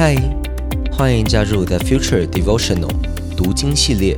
[0.00, 0.14] 嗨，
[0.92, 2.88] 欢迎加入 The Future Devotional
[3.36, 4.16] 读经系列。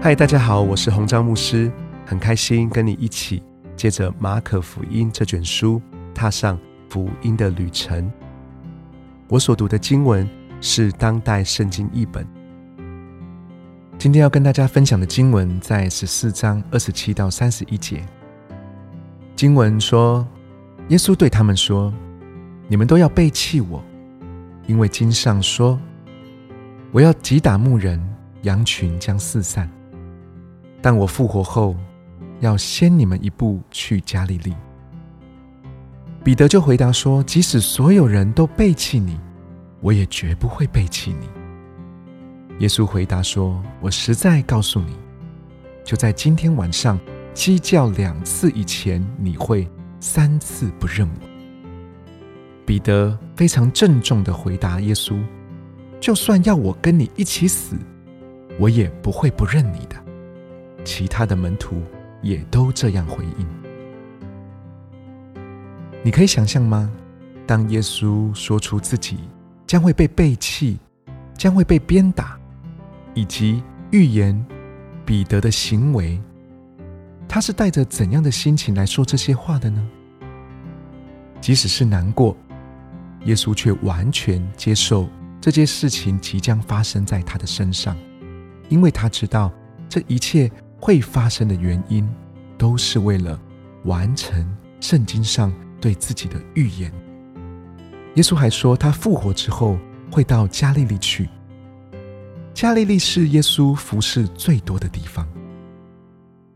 [0.00, 1.72] 嗨，大家好，我是洪章牧师，
[2.06, 3.42] 很开心跟你一起
[3.74, 5.82] 借着马可福音这卷书，
[6.14, 6.56] 踏上
[6.88, 8.08] 福音的旅程。
[9.26, 10.24] 我所读的经文
[10.60, 12.24] 是当代圣经译本。
[13.98, 18.04] 今天要跟大家分享的经文在十四章二十七到三十一节。
[19.40, 20.28] 经文说，
[20.88, 21.90] 耶稣对他们说
[22.68, 23.82] ：“你们都要背弃我，
[24.66, 25.80] 因为经上说，
[26.92, 27.98] 我要击打牧人，
[28.42, 29.66] 羊群将四散。
[30.82, 31.74] 但我复活后，
[32.40, 34.54] 要先你们一步去加利利。”
[36.22, 39.18] 彼得就回答说：“即使所有人都背弃你，
[39.80, 41.26] 我也绝不会背弃你。”
[42.60, 44.94] 耶稣回答说：“我实在告诉你，
[45.82, 47.00] 就在今天晚上
[47.34, 49.68] 鸡叫两次以前，你会
[50.00, 51.26] 三次不认我。”
[52.66, 55.18] 彼得非常郑重的回答耶稣
[56.00, 57.76] ：“就算要我跟你一起死，
[58.58, 59.96] 我也不会不认你的。”
[60.84, 61.82] 其他的门徒
[62.22, 63.46] 也都这样回应。
[66.02, 66.90] 你可以想象吗？
[67.46, 69.18] 当耶稣说出自己
[69.66, 70.78] 将会被背弃，
[71.36, 72.38] 将会被鞭打。
[73.12, 74.46] 以及预言
[75.04, 76.20] 彼得的行为，
[77.32, 79.80] 他是带着怎样的心情来说这些话的呢？
[81.40, 82.36] 即使是难过，
[83.24, 85.08] 耶稣却完全接受
[85.40, 87.96] 这件事情即将发生在他的身上，
[88.68, 89.52] 因为他知道
[89.88, 90.50] 这一切
[90.80, 92.04] 会发生的原因，
[92.58, 93.40] 都是为了
[93.84, 94.44] 完成
[94.80, 96.92] 圣经上对自己的预言。
[98.16, 99.78] 耶稣还说，他复活之后
[100.10, 101.28] 会到加利利去。
[102.52, 105.24] 加利利是耶稣服侍最多的地方。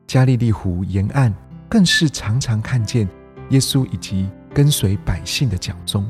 [0.07, 1.35] 加利利湖沿岸
[1.69, 3.09] 更是常常看见
[3.51, 6.05] 耶稣以及跟随百姓的脚踪。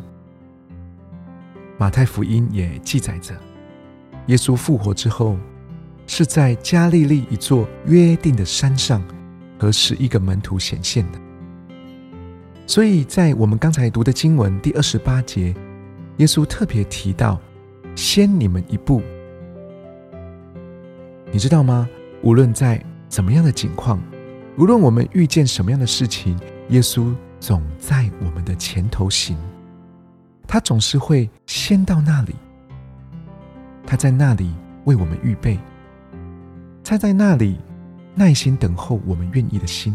[1.79, 3.35] 马太福音也记载着，
[4.27, 5.37] 耶稣复活之后，
[6.07, 9.03] 是在加利利一座约定的山上
[9.59, 11.19] 和十一个门徒显现的。
[12.67, 15.55] 所以在我们刚才读的经文第二十八节，
[16.19, 17.41] 耶稣特别提到
[17.97, 19.03] ：“先你们一步。”
[21.33, 21.89] 你知道吗？
[22.23, 22.83] 无论在
[23.15, 24.03] 怎么样的境况，
[24.59, 26.37] 无论我们遇见什么样的事情，
[26.71, 29.39] 耶稣总在我们的前头行。
[30.49, 32.35] 他总是会先到那里，
[33.87, 34.53] 他在那里
[34.83, 35.61] 为我们预备，
[36.83, 37.57] 他在那里
[38.17, 39.95] 耐心等候我们愿意的心。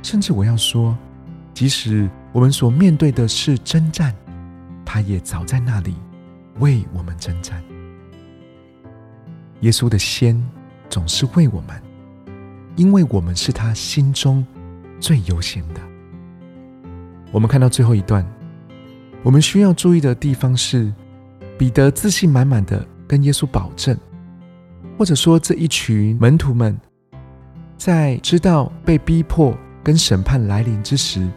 [0.00, 0.96] 甚至我要说，
[1.52, 4.14] 即使我们所面对的是征战，
[4.84, 5.96] 他也早在那里
[6.60, 7.60] 为我们征战。
[9.62, 10.40] 耶稣的先
[10.88, 11.82] 总是为我们，
[12.76, 14.44] 因为我们是他心中
[15.00, 15.80] 最优先的。
[17.30, 18.24] 我们看到最后一段，
[19.22, 20.92] 我们需要注意的地方是，
[21.58, 23.96] 彼得自信满满的跟耶稣保证，
[24.98, 26.78] 或者说这一群门徒们，
[27.76, 31.28] 在知道被逼迫跟审判来临之时，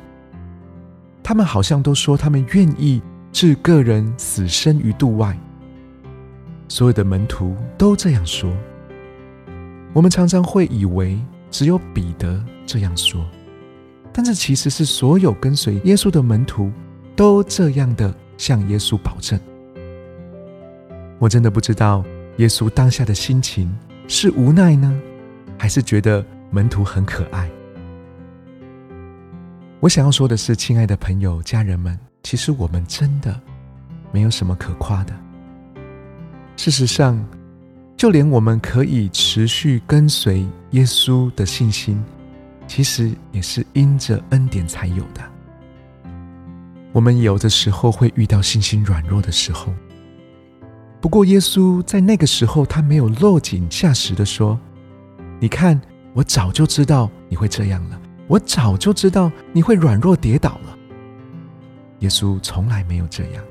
[1.24, 5.38] 他们好像都说他们愿意置个人死生于度外。
[6.68, 8.52] 所有的门徒都这样说。
[9.98, 11.18] 我们常常会以为
[11.50, 13.26] 只有彼得这样说，
[14.14, 16.72] 但这其实是所有跟随耶稣的门徒
[17.16, 19.40] 都这样的向耶稣保证。
[21.18, 22.06] 我真的不知道
[22.38, 23.76] 耶稣当下的心情
[24.08, 24.96] 是无奈呢，
[25.58, 27.50] 还是觉得门徒很可爱。
[29.80, 33.42] 我想要说的是，亲爱的朋友、家人们，其实我们真的
[34.12, 35.14] 没有什么可夸的。
[36.56, 37.20] 事实上，
[37.98, 42.00] 就连我们可以持续跟随耶稣的信心，
[42.68, 45.22] 其实也是因着恩典才有的。
[46.92, 49.74] 我们有的时候会遇到信心软弱的时候，
[51.02, 54.60] 不过耶稣在那个时候，他没有落井下石的说
[55.42, 55.82] ：“你看，
[56.14, 60.78] 我早就知道你会这样了，我早就知道你会软弱跌倒了。”
[62.02, 63.44] 耶稣从来没有这样，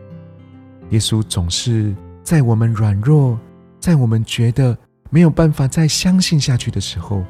[0.90, 1.92] 耶稣总是。
[2.26, 3.38] 在我们软弱，
[3.86, 4.76] 在我们觉得
[5.10, 7.24] 没有办法再相信下去的时候，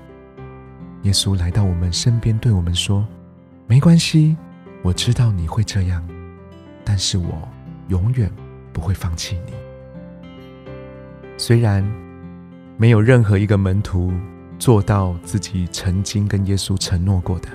[1.02, 3.06] 耶稣来到我们身边，对我们说
[3.68, 4.34] ：“没关系，
[4.82, 6.02] 我知道你会这样，
[6.82, 7.46] 但是我
[7.88, 8.32] 永远
[8.72, 9.52] 不会放弃你。”
[11.36, 11.86] 虽然
[12.78, 14.10] 没有任何一个门徒
[14.58, 17.50] 做到自己曾经跟耶稣承诺过的，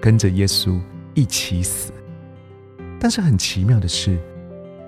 [0.00, 0.80] 跟着耶稣
[1.12, 1.92] 一起死，
[2.98, 4.18] 但是很奇妙的是，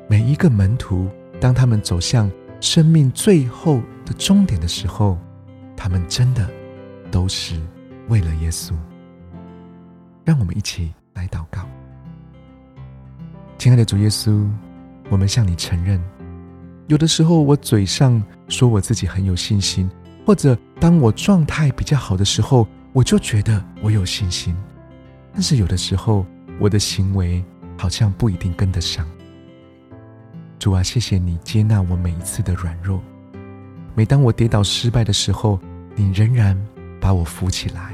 [0.08, 1.06] 每一个门徒。
[1.40, 2.30] 当他们走向
[2.62, 5.18] 生命最后的终点的时候，
[5.76, 6.48] 他们真的
[7.10, 7.60] 都是
[8.08, 8.72] 为了耶稣。
[10.24, 11.68] 让我们一起来祷告。
[13.58, 14.48] 亲爱的主耶稣，
[15.10, 16.00] 我们向你承认，
[16.86, 19.90] 有的时候我嘴上说我自己很有信心，
[20.24, 24.54] 或者当我状态比较好的时候，我就觉得我有信心。
[25.32, 26.24] 但是有的时候，
[26.60, 27.44] 我的行为
[27.76, 29.04] 好像不一定跟得上。
[30.62, 33.02] 主啊，谢谢你接纳我每一次的软弱。
[33.96, 35.58] 每当我跌倒失败的时候，
[35.96, 36.56] 你仍然
[37.00, 37.92] 把我扶起来，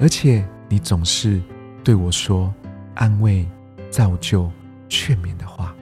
[0.00, 1.38] 而且你总是
[1.84, 2.50] 对我说
[2.94, 3.46] 安慰、
[3.90, 4.50] 造就。
[4.88, 5.74] 劝勉的话，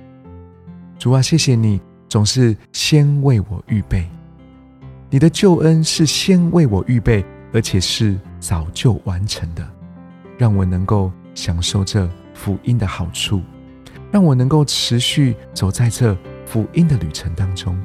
[0.99, 4.09] 主啊，谢谢你总是先为我预备，
[5.11, 9.65] 你的救恩是先为我预备，而且是早就完成的，
[10.37, 13.43] 让我能够享受这福音的好处，
[14.11, 17.79] 让我能够持续走在这福音的旅程当中，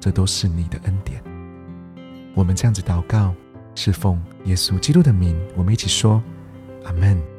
[0.00, 1.22] 这都是你的恩典。
[2.34, 3.34] 我们这样子祷告，
[3.74, 6.22] 是奉耶稣基督的名，我们一起说，
[6.84, 7.37] 阿门。